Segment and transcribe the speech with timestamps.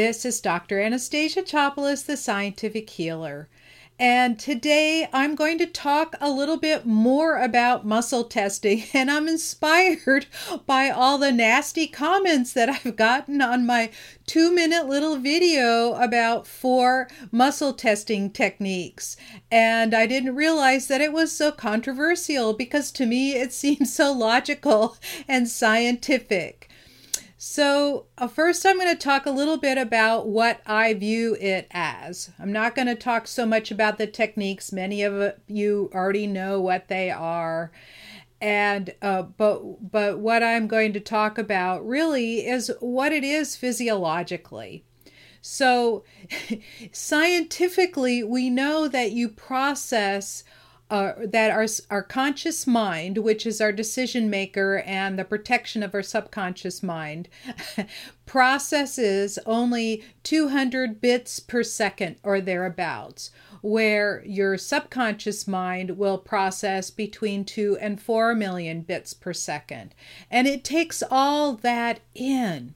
[0.00, 0.78] This is Dr.
[0.78, 3.48] Anastasia Chopelas, the scientific healer.
[3.98, 9.26] And today I'm going to talk a little bit more about muscle testing, and I'm
[9.26, 10.26] inspired
[10.66, 13.90] by all the nasty comments that I've gotten on my
[14.24, 19.16] two minute little video about four muscle testing techniques.
[19.50, 24.12] And I didn't realize that it was so controversial because to me it seems so
[24.12, 24.96] logical
[25.26, 26.57] and scientific.
[27.40, 31.68] So, uh, first, I'm going to talk a little bit about what I view it
[31.70, 32.32] as.
[32.36, 34.72] I'm not going to talk so much about the techniques.
[34.72, 37.70] Many of you already know what they are.
[38.40, 43.54] And uh, but but what I'm going to talk about really is what it is
[43.54, 44.84] physiologically.
[45.40, 46.02] So,
[46.92, 50.42] scientifically, we know that you process
[50.90, 55.94] uh, that our, our conscious mind, which is our decision maker and the protection of
[55.94, 57.28] our subconscious mind,
[58.26, 63.30] processes only 200 bits per second or thereabouts,
[63.60, 69.94] where your subconscious mind will process between 2 and 4 million bits per second.
[70.30, 72.74] And it takes all that in.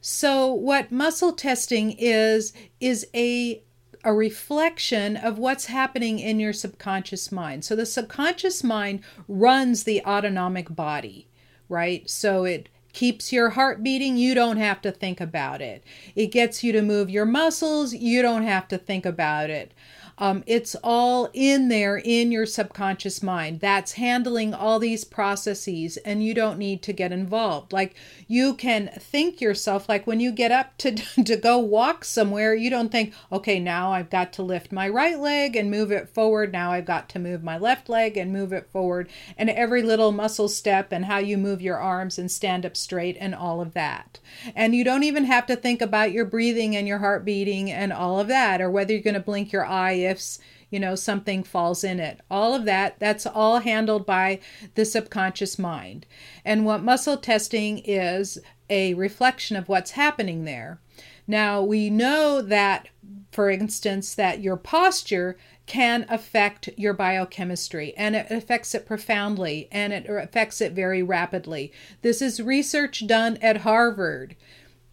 [0.00, 3.62] So, what muscle testing is, is a
[4.04, 7.64] a reflection of what's happening in your subconscious mind.
[7.64, 11.28] So the subconscious mind runs the autonomic body,
[11.68, 12.08] right?
[12.08, 15.82] So it keeps your heart beating, you don't have to think about it.
[16.14, 19.72] It gets you to move your muscles, you don't have to think about it.
[20.18, 23.60] Um, it's all in there in your subconscious mind.
[23.60, 27.72] That's handling all these processes, and you don't need to get involved.
[27.72, 27.94] Like
[28.28, 30.92] you can think yourself, like when you get up to,
[31.24, 35.18] to go walk somewhere, you don't think, okay, now I've got to lift my right
[35.18, 36.52] leg and move it forward.
[36.52, 39.08] Now I've got to move my left leg and move it forward.
[39.36, 43.16] And every little muscle step and how you move your arms and stand up straight
[43.18, 44.20] and all of that.
[44.54, 47.92] And you don't even have to think about your breathing and your heart beating and
[47.92, 50.38] all of that, or whether you're going to blink your eye ifs
[50.74, 52.20] you know something falls in it.
[52.28, 54.40] All of that that's all handled by
[54.74, 56.04] the subconscious mind.
[56.44, 60.80] And what muscle testing is a reflection of what's happening there.
[61.28, 62.88] Now we know that
[63.30, 65.36] for instance that your posture
[65.66, 71.72] can affect your biochemistry and it affects it profoundly and it affects it very rapidly.
[72.02, 74.34] This is research done at harvard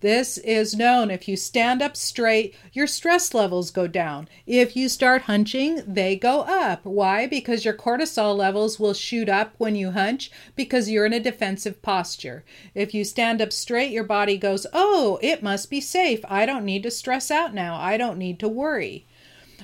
[0.01, 1.11] this is known.
[1.11, 4.27] If you stand up straight, your stress levels go down.
[4.47, 6.83] If you start hunching, they go up.
[6.83, 7.27] Why?
[7.27, 11.81] Because your cortisol levels will shoot up when you hunch because you're in a defensive
[11.81, 12.43] posture.
[12.73, 16.21] If you stand up straight, your body goes, Oh, it must be safe.
[16.27, 17.75] I don't need to stress out now.
[17.75, 19.05] I don't need to worry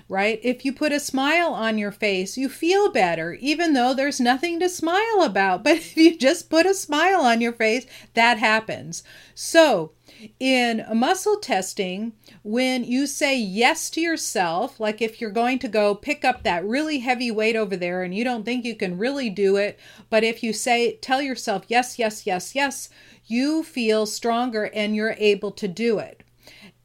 [0.09, 0.39] right?
[0.43, 4.59] If you put a smile on your face, you feel better, even though there's nothing
[4.59, 5.63] to smile about.
[5.67, 9.03] But if you just put a smile on your face, that happens.
[9.35, 9.91] So,
[10.39, 12.13] in muscle testing,
[12.43, 16.65] when you say yes to yourself, like if you're going to go pick up that
[16.65, 19.79] really heavy weight over there and you don't think you can really do it,
[20.09, 22.89] but if you say, tell yourself, yes, yes, yes, yes,
[23.25, 26.23] you feel stronger and you're able to do it.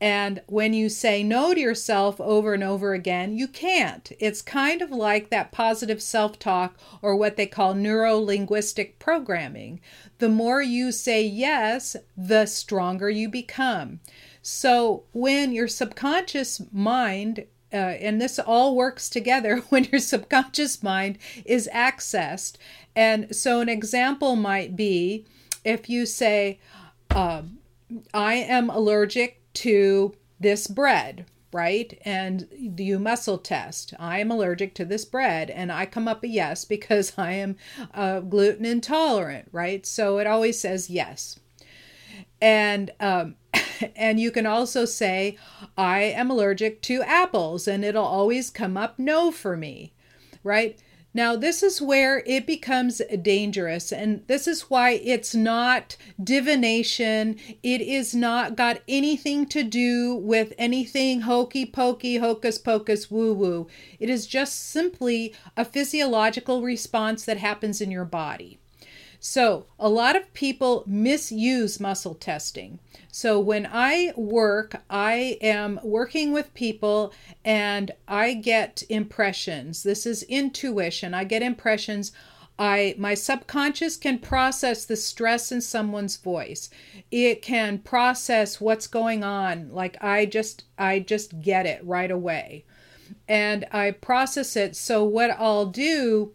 [0.03, 4.11] And when you say no to yourself over and over again, you can't.
[4.19, 9.81] It's kind of like that positive self talk or what they call neuro linguistic programming.
[10.19, 14.01] The more you say yes, the stronger you become.
[14.43, 21.17] So when your subconscious mind uh, and this all works together when your subconscious mind
[21.45, 22.57] is accessed.
[22.97, 25.27] And so, an example might be
[25.65, 26.59] if you say,
[27.11, 27.43] uh,
[28.13, 31.99] I am allergic to this bread, right?
[32.05, 33.95] And you muscle test.
[33.99, 37.57] I am allergic to this bread, and I come up a yes because I am
[37.95, 39.85] uh, gluten intolerant, right?
[39.87, 41.39] So it always says yes.
[42.41, 43.37] And um,
[43.97, 45.37] and you can also say
[45.77, 49.93] I am allergic to apples, and it'll always come up no for me,
[50.43, 50.79] right?
[51.15, 57.37] Now, this is where it becomes dangerous, and this is why it's not divination.
[57.63, 63.67] It is not got anything to do with anything hokey pokey, hocus pocus, woo woo.
[64.01, 68.59] It is just simply a physiological response that happens in your body.
[69.25, 72.81] So, a lot of people misuse muscle testing.
[73.13, 77.15] So, when I work, I am working with people
[77.45, 79.85] and I get impressions.
[79.85, 81.15] This is intuition.
[81.15, 82.11] I get impressions.
[82.59, 86.69] I my subconscious can process the stress in someone's voice.
[87.13, 89.71] It can process what's going on.
[89.71, 92.65] Like I just I just get it right away.
[93.29, 94.75] And I process it.
[94.75, 96.33] So what I'll do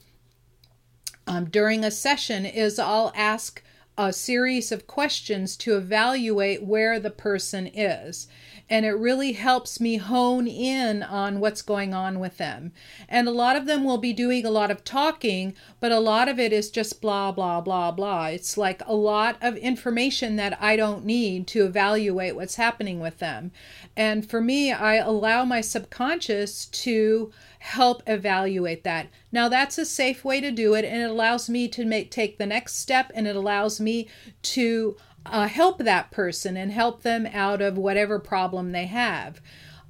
[1.27, 3.62] um, during a session is I'll ask
[3.97, 8.27] a series of questions to evaluate where the person is
[8.69, 12.74] and it really helps me hone in on what's going on with them.
[13.07, 16.27] And a lot of them will be doing a lot of talking, but a lot
[16.27, 18.27] of it is just blah, blah, blah, blah.
[18.27, 23.19] It's like a lot of information that I don't need to evaluate what's happening with
[23.19, 23.51] them.
[23.95, 29.07] And for me, I allow my subconscious to help evaluate that.
[29.31, 32.38] Now that's a safe way to do it and it allows me to make take
[32.38, 34.07] the next step and it allows me
[34.44, 34.95] to
[35.25, 39.42] uh, help that person and help them out of whatever problem they have.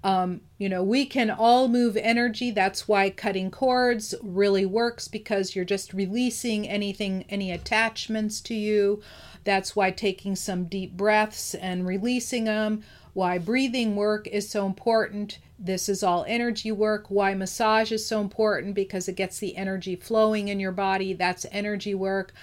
[0.04, 2.52] Um, you know, we can all move energy.
[2.52, 9.02] That's why cutting cords really works because you're just releasing anything, any attachments to you.
[9.44, 12.84] That's why taking some deep breaths and releasing them.
[13.14, 15.40] Why breathing work is so important.
[15.60, 17.08] This is all energy work.
[17.10, 21.14] Why massage is so important because it gets the energy flowing in your body.
[21.14, 22.34] That's energy work.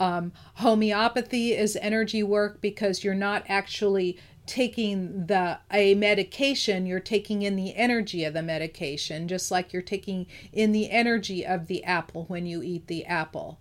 [0.00, 7.40] Um, homeopathy is energy work because you're not actually taking the a medication you're taking
[7.40, 11.82] in the energy of the medication just like you're taking in the energy of the
[11.84, 13.58] apple when you eat the apple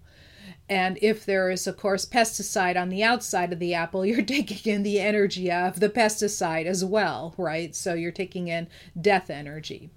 [0.69, 4.73] and if there is of course pesticide on the outside of the apple you're taking
[4.73, 8.67] in the energy of the pesticide as well right so you're taking in
[8.99, 9.89] death energy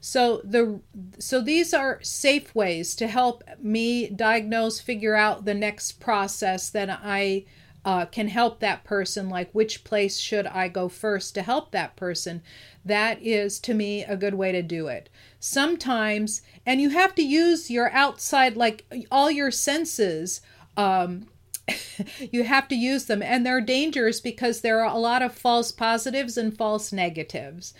[0.00, 0.80] so the
[1.18, 7.00] so these are safe ways to help me diagnose, figure out the next process that
[7.02, 7.44] I
[7.84, 9.28] uh, can help that person.
[9.28, 12.42] Like which place should I go first to help that person?
[12.84, 15.08] That is to me a good way to do it.
[15.48, 20.40] Sometimes, and you have to use your outside, like all your senses.
[20.76, 21.28] Um,
[22.32, 25.70] you have to use them and they're dangerous because there are a lot of false
[25.70, 27.74] positives and false negatives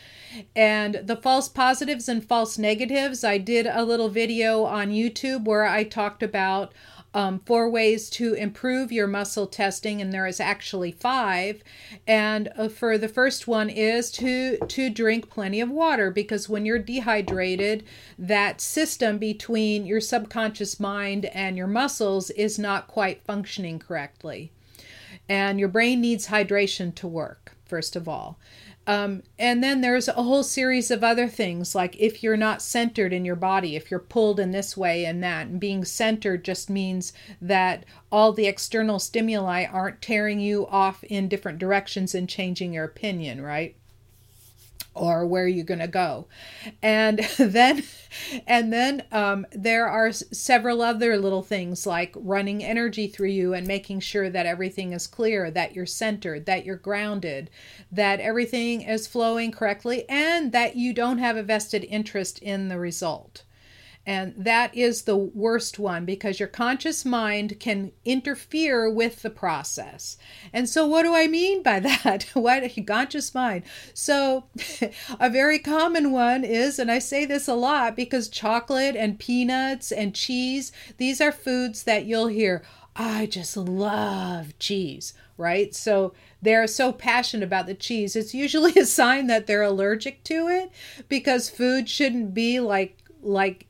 [0.54, 5.64] and the false positives and false negatives i did a little video on youtube where
[5.64, 6.72] i talked about
[7.14, 11.62] um, four ways to improve your muscle testing, and there is actually five.
[12.06, 16.66] And uh, for the first one is to to drink plenty of water because when
[16.66, 17.84] you're dehydrated,
[18.18, 24.52] that system between your subconscious mind and your muscles is not quite functioning correctly,
[25.28, 27.55] and your brain needs hydration to work.
[27.66, 28.38] First of all,
[28.86, 33.12] um, and then there's a whole series of other things, like if you're not centered
[33.12, 35.48] in your body, if you're pulled in this way and that.
[35.48, 41.28] And being centered just means that all the external stimuli aren't tearing you off in
[41.28, 43.74] different directions and changing your opinion, right?
[44.96, 46.26] Or where you're going to go.
[46.82, 47.82] And then
[48.46, 53.66] and then um, there are several other little things like running energy through you and
[53.66, 57.50] making sure that everything is clear that you're centered that you're grounded
[57.90, 62.78] that everything is flowing correctly and that you don't have a vested interest in the
[62.78, 63.42] result
[64.06, 70.16] and that is the worst one because your conscious mind can interfere with the process.
[70.52, 72.28] And so, what do I mean by that?
[72.32, 73.64] what conscious mind?
[73.94, 74.44] So,
[75.20, 79.90] a very common one is, and I say this a lot because chocolate and peanuts
[79.90, 82.62] and cheese, these are foods that you'll hear,
[82.94, 85.74] I just love cheese, right?
[85.74, 88.14] So, they're so passionate about the cheese.
[88.14, 90.70] It's usually a sign that they're allergic to it
[91.08, 93.66] because food shouldn't be like like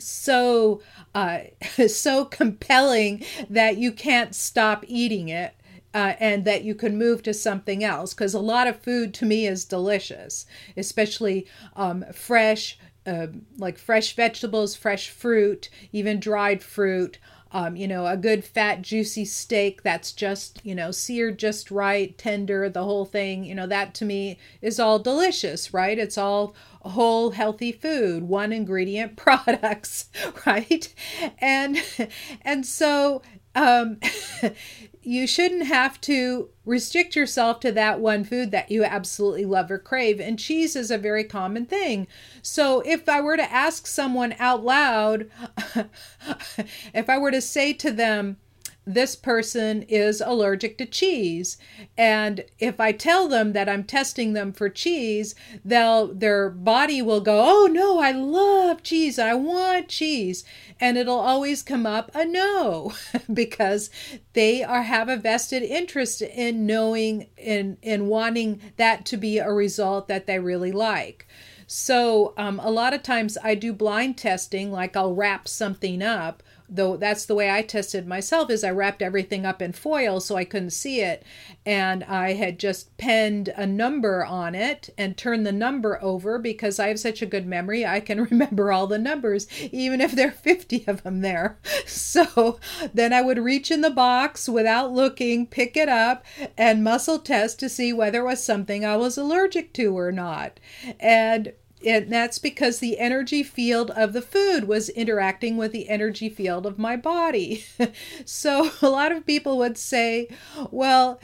[0.00, 0.80] so
[1.14, 1.40] uh,
[1.88, 5.54] so compelling that you can't stop eating it
[5.92, 9.24] uh, and that you can move to something else because a lot of food to
[9.24, 11.46] me is delicious especially
[11.76, 13.26] um, fresh uh,
[13.58, 17.18] like fresh vegetables fresh fruit even dried fruit
[17.52, 22.16] um, you know, a good fat, juicy steak that's just, you know, seared just right,
[22.16, 25.98] tender, the whole thing, you know, that to me is all delicious, right?
[25.98, 30.08] It's all whole, healthy food, one ingredient products,
[30.46, 30.92] right?
[31.38, 31.82] And,
[32.42, 33.22] and so,
[33.54, 33.98] um,
[35.02, 39.78] you shouldn't have to restrict yourself to that one food that you absolutely love or
[39.78, 40.20] crave.
[40.20, 42.06] And cheese is a very common thing.
[42.42, 45.30] So if I were to ask someone out loud,
[46.94, 48.36] if I were to say to them,
[48.94, 51.58] this person is allergic to cheese.
[51.96, 57.20] And if i tell them that i'm testing them for cheese they'll their body will
[57.20, 59.18] go oh no i love cheese.
[59.18, 60.44] I want cheese.
[60.80, 62.92] And it'll always come up a no
[63.32, 63.90] because
[64.32, 69.52] they are have a vested interest in knowing in in wanting that to be a
[69.52, 71.26] result that they really like.
[71.66, 76.42] So um, a lot of times i do blind testing like i'll wrap something up
[76.70, 80.36] though that's the way I tested myself is I wrapped everything up in foil so
[80.36, 81.24] I couldn't see it
[81.66, 86.78] and I had just penned a number on it and turned the number over because
[86.78, 90.28] I have such a good memory I can remember all the numbers even if there
[90.28, 91.58] are 50 of them there.
[91.86, 92.58] So
[92.92, 96.24] then I would reach in the box without looking, pick it up
[96.56, 100.60] and muscle test to see whether it was something I was allergic to or not.
[100.98, 101.52] And
[101.84, 106.66] and that's because the energy field of the food was interacting with the energy field
[106.66, 107.64] of my body.
[108.24, 110.28] so a lot of people would say,
[110.70, 111.20] well,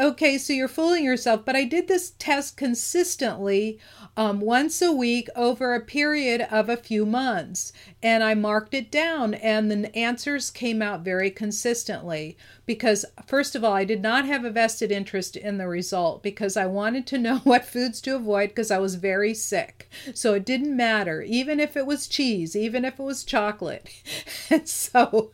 [0.00, 3.80] okay, so you're fooling yourself, but I did this test consistently
[4.16, 7.72] um, once a week over a period of a few months.
[8.02, 12.36] And I marked it down, and the answers came out very consistently.
[12.66, 16.56] Because, first of all, I did not have a vested interest in the result because
[16.56, 19.87] I wanted to know what foods to avoid because I was very sick.
[20.14, 23.88] So it didn't matter, even if it was cheese, even if it was chocolate.
[24.50, 25.32] and so,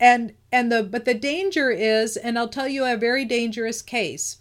[0.00, 4.38] and, and the, but the danger is, and I'll tell you a very dangerous case.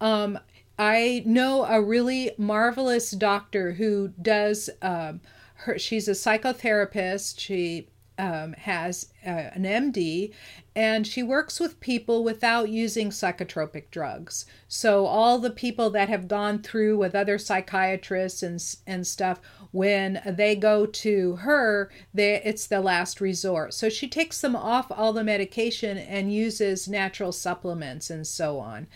[0.00, 0.38] Um,
[0.78, 4.70] I know a really marvelous doctor who does.
[4.80, 5.20] Um,
[5.56, 7.38] her, she's a psychotherapist.
[7.38, 7.88] She
[8.20, 10.32] um, has uh, an MD,
[10.76, 14.44] and she works with people without using psychotropic drugs.
[14.68, 19.40] So all the people that have gone through with other psychiatrists and and stuff,
[19.72, 23.72] when they go to her, they, it's the last resort.
[23.72, 28.86] So she takes them off all the medication and uses natural supplements and so on.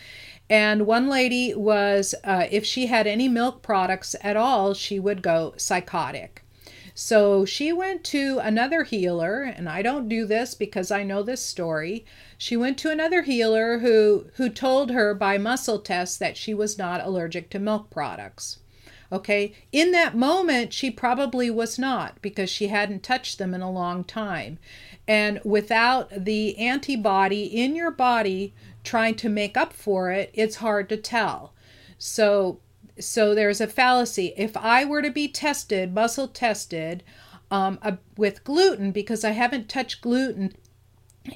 [0.51, 5.23] And one lady was, uh, if she had any milk products at all, she would
[5.23, 6.44] go psychotic.
[6.97, 11.43] So she went to another healer, and I don't do this because I know this
[11.43, 12.05] story.
[12.39, 16.79] She went to another healer who who told her by muscle tests that she was
[16.79, 18.61] not allergic to milk products.
[19.11, 23.71] Okay, in that moment, she probably was not because she hadn't touched them in a
[23.71, 24.59] long time.
[25.07, 30.89] And without the antibody in your body trying to make up for it, it's hard
[30.89, 31.53] to tell.
[31.99, 32.61] So
[32.99, 34.33] so there's a fallacy.
[34.37, 37.03] If I were to be tested, muscle tested,
[37.51, 37.79] um,
[38.17, 40.55] with gluten, because I haven't touched gluten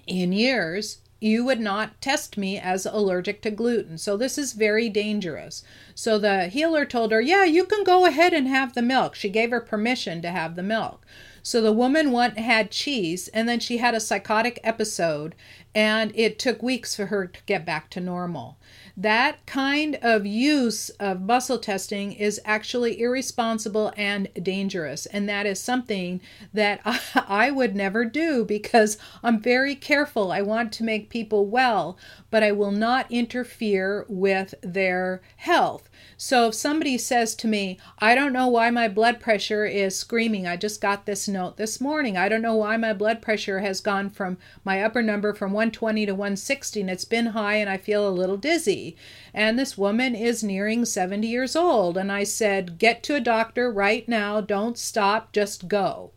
[0.07, 3.99] in years, you would not test me as allergic to gluten.
[3.99, 5.65] So this is very dangerous.
[5.95, 9.15] So the healer told her, Yeah, you can go ahead and have the milk.
[9.15, 11.05] She gave her permission to have the milk.
[11.43, 15.35] So the woman went had cheese, and then she had a psychotic episode,
[15.75, 18.59] and it took weeks for her to get back to normal.
[18.97, 25.07] That kind of use of muscle testing is actually irresponsible and dangerous.
[25.07, 26.21] And that is something
[26.53, 26.81] that
[27.15, 30.33] I, would never do because I'm very careful.
[30.33, 31.97] I want to make people well,
[32.29, 35.88] but I will not interfere with their health.
[36.21, 40.49] So if somebody says to me, I don't know why my blood pressure is screaming,
[40.49, 42.17] I just got this note this morning.
[42.17, 46.07] I don't know why my blood pressure has gone from my upper number from 120
[46.07, 48.97] to 160 and it's been high and I feel a little dizzy.
[49.33, 51.97] And this woman is nearing 70 years old.
[51.97, 54.41] And I said, Get to a doctor right now.
[54.41, 55.33] Don't stop.
[55.33, 56.11] Just go.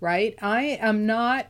[0.00, 0.34] Right?
[0.42, 1.46] I am not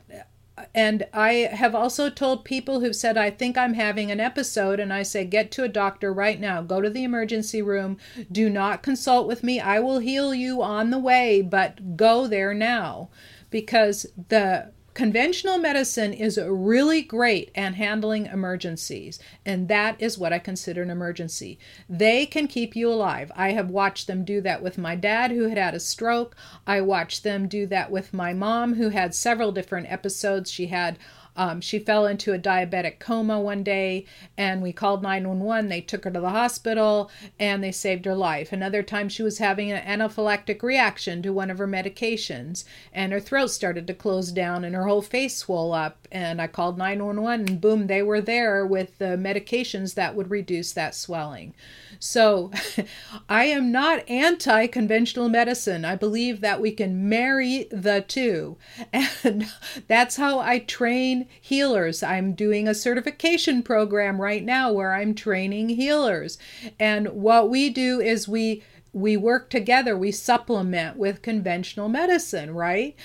[0.75, 4.93] and I have also told people who've said, I think I'm having an episode, and
[4.93, 6.63] I say, get to a doctor right now.
[6.63, 7.99] Go to the emergency room.
[8.31, 9.61] Do not consult with me.
[9.61, 13.11] I will heal you on the way, but go there now
[13.51, 20.39] because the Conventional medicine is really great at handling emergencies, and that is what I
[20.39, 21.59] consider an emergency.
[21.89, 23.33] They can keep you alive.
[23.35, 26.37] I have watched them do that with my dad, who had had a stroke.
[26.65, 30.49] I watched them do that with my mom, who had several different episodes.
[30.49, 30.97] She had
[31.37, 35.69] um, she fell into a diabetic coma one day, and we called 911.
[35.69, 38.53] They took her to the hospital, and they saved her life.
[38.53, 43.21] Another time, she was having an anaphylactic reaction to one of her medications, and her
[43.21, 46.04] throat started to close down, and her whole face swelled up.
[46.15, 50.73] And I called 911, and boom, they were there with the medications that would reduce
[50.73, 51.55] that swelling.
[51.99, 52.53] So
[53.29, 55.85] I am not anti conventional medicine.
[55.85, 58.57] I believe that we can marry the two.
[59.25, 59.51] And
[59.89, 62.03] that's how I train healers.
[62.03, 66.39] I'm doing a certification program right now where I'm training healers.
[66.79, 68.63] And what we do is we
[68.95, 72.97] we work together we supplement with conventional medicine right?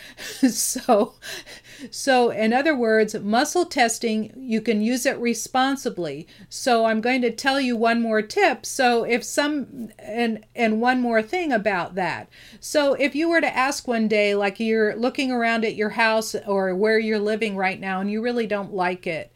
[0.49, 1.15] So
[1.89, 6.27] so in other words muscle testing you can use it responsibly.
[6.47, 8.65] So i'm going to tell you one more tip.
[8.65, 12.29] So if some and and one more thing about that.
[12.59, 16.35] So if you were to ask one day like you're looking around at your house
[16.47, 19.33] or where you're living right now and you really don't like it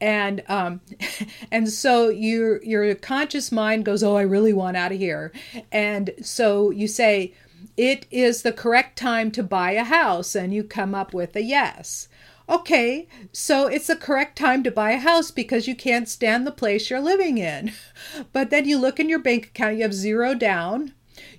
[0.00, 0.80] and um
[1.50, 5.32] and so your your conscious mind goes oh i really want out of here.
[5.72, 7.34] And and so you say,
[7.76, 11.42] it is the correct time to buy a house, and you come up with a
[11.42, 12.08] yes.
[12.48, 16.52] Okay, so it's the correct time to buy a house because you can't stand the
[16.52, 17.72] place you're living in.
[18.32, 20.92] But then you look in your bank account, you have zero down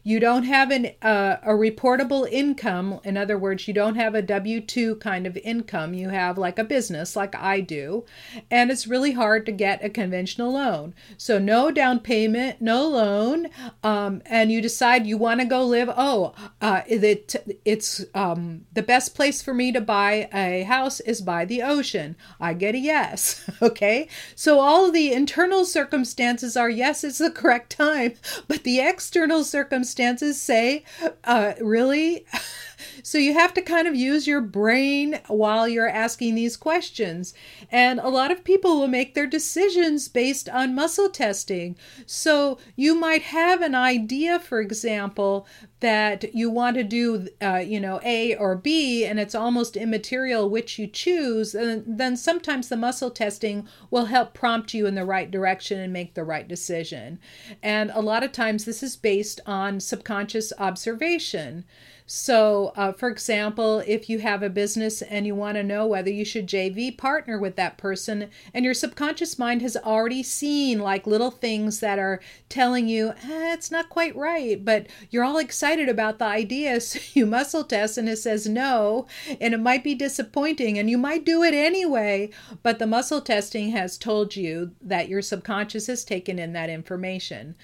[0.08, 3.00] you don't have an uh, a reportable income.
[3.04, 5.96] In other words, you don't have a W 2 kind of income.
[5.96, 8.06] You have like a business, like I do.
[8.52, 10.94] And it's really hard to get a conventional loan.
[11.18, 13.48] So, no down payment, no loan.
[13.82, 15.90] Um, and you decide you want to go live.
[15.98, 21.22] Oh, uh, it, it's um, the best place for me to buy a house is
[21.22, 22.16] by the ocean.
[22.40, 23.50] I get a yes.
[23.62, 24.08] okay.
[24.36, 28.14] So, all the internal circumstances are yes, it's the correct time.
[28.48, 30.84] But the external circumstances circumstances say,
[31.24, 32.26] uh, really?
[33.04, 37.34] so you have to kind of use your brain while you're asking these questions.
[37.72, 41.76] And a lot of people will make their decisions based on muscle testing.
[42.06, 45.48] So you might have an idea, for example,
[45.82, 50.50] that you want to do, uh, you know, A or B, and it's almost immaterial
[50.50, 55.06] which you choose, and then sometimes the muscle testing will help prompt you in the
[55.06, 57.20] right direction and make the right decision.
[57.62, 61.66] And a lot of times this is based on subconscious observation.
[62.08, 66.12] So, uh, for example, if you have a business and you want to know whether
[66.12, 71.08] you should JV partner with that person, and your subconscious mind has already seen like
[71.08, 75.90] little things that are telling you eh, it's not quite right, but you're all excited
[75.90, 79.08] about the idea, so you muscle test and it says no,
[79.42, 82.30] and it might be disappointing, and you might do it anyway,
[82.62, 87.56] but the muscle testing has told you that your subconscious has taken in that information.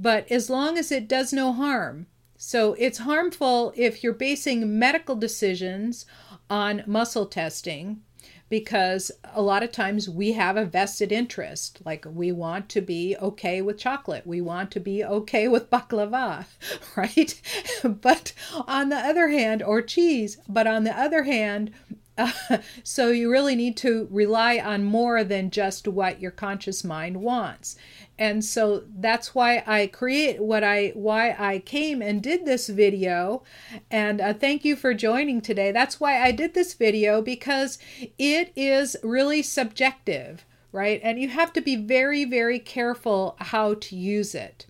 [0.00, 2.06] But as long as it does no harm,
[2.38, 6.06] so it's harmful if you're basing medical decisions
[6.48, 8.00] on muscle testing
[8.48, 11.80] because a lot of times we have a vested interest.
[11.84, 16.46] Like we want to be okay with chocolate, we want to be okay with baklava,
[16.96, 17.40] right?
[17.84, 18.32] but
[18.66, 21.72] on the other hand, or cheese, but on the other hand,
[22.82, 27.76] so you really need to rely on more than just what your conscious mind wants.
[28.18, 33.42] And so that's why i create what i why i came and did this video.
[33.90, 35.72] And uh, thank you for joining today.
[35.72, 37.78] That's why i did this video because
[38.18, 41.00] it is really subjective right?
[41.02, 44.66] And you have to be very very careful how to use it.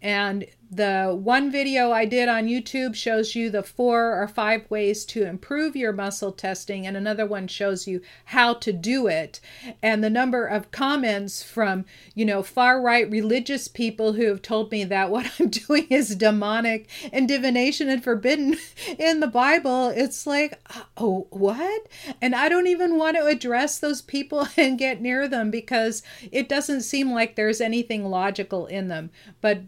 [0.00, 5.04] And the one video I did on YouTube shows you the four or five ways
[5.06, 9.40] to improve your muscle testing, and another one shows you how to do it.
[9.82, 14.70] And the number of comments from, you know, far right religious people who have told
[14.70, 18.56] me that what I'm doing is demonic and divination and forbidden
[18.98, 21.88] in the Bible, it's like, uh, oh, what?
[22.22, 26.48] And I don't even want to address those people and get near them because it
[26.48, 29.10] doesn't seem like there's anything logical in them.
[29.40, 29.62] But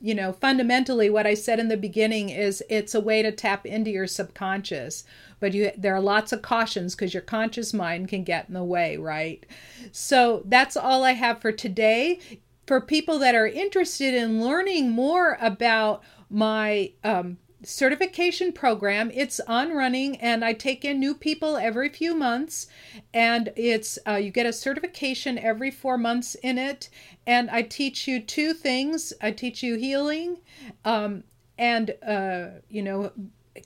[0.00, 3.66] you know, fundamentally what I said in the beginning is it's a way to tap
[3.66, 5.04] into your subconscious.
[5.40, 8.64] But you there are lots of cautions because your conscious mind can get in the
[8.64, 9.44] way, right?
[9.92, 12.18] So that's all I have for today.
[12.66, 19.10] For people that are interested in learning more about my um, certification program.
[19.14, 22.66] It's on running, and I take in new people every few months.
[23.12, 26.88] And it's uh, you get a certification every four months in it.
[27.26, 29.12] And I teach you two things.
[29.20, 30.38] I teach you healing,
[30.84, 31.24] um,
[31.58, 33.12] and uh, you know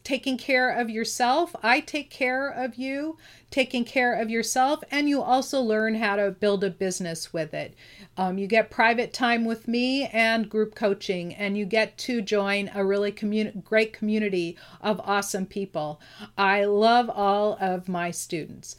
[0.03, 1.55] taking care of yourself.
[1.63, 3.19] I take care of you,
[3.51, 7.75] taking care of yourself, and you also learn how to build a business with it.
[8.17, 12.71] Um, you get private time with me and group coaching, and you get to join
[12.75, 16.01] a really great community of awesome people.
[16.39, 18.77] I love all of my students.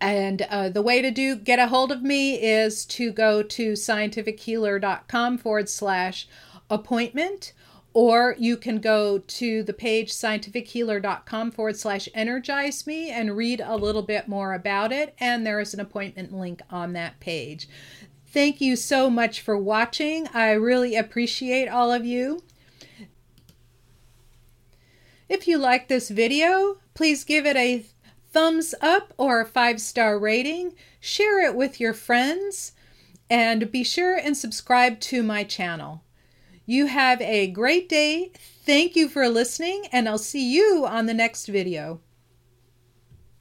[0.00, 3.72] And uh, the way to do get a hold of me is to go to
[3.72, 6.28] scientifichealer.com forward slash
[6.70, 7.52] appointment
[7.94, 13.76] or you can go to the page scientifichealer.com forward slash energize me and read a
[13.76, 15.14] little bit more about it.
[15.18, 17.68] And there is an appointment link on that page.
[18.26, 20.26] Thank you so much for watching.
[20.34, 22.42] I really appreciate all of you.
[25.28, 27.86] If you like this video, please give it a
[28.32, 30.74] thumbs up or a five star rating.
[30.98, 32.72] Share it with your friends
[33.30, 36.03] and be sure and subscribe to my channel.
[36.66, 38.32] You have a great day.
[38.64, 42.00] Thank you for listening, and I'll see you on the next video.